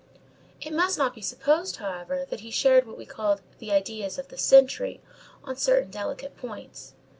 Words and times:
It 0.59 0.73
must 0.73 0.97
not 0.97 1.13
be 1.13 1.21
supposed, 1.21 1.75
however, 1.75 2.25
that 2.31 2.39
he 2.39 2.49
shared 2.49 2.87
what 2.87 2.97
we 2.97 3.05
call 3.05 3.39
the 3.59 3.71
"ideas 3.71 4.17
of 4.17 4.29
the 4.29 4.37
century" 4.39 4.99
on 5.43 5.57
certain 5.57 5.91
delicate 5.91 6.35
points. 6.35 6.95